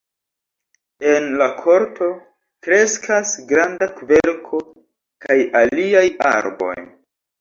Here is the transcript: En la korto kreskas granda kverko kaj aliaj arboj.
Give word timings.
En 1.09 1.27
la 1.41 1.47
korto 1.57 2.07
kreskas 2.67 3.35
granda 3.53 3.91
kverko 4.01 4.63
kaj 5.27 5.37
aliaj 5.61 6.07
arboj. 6.35 6.75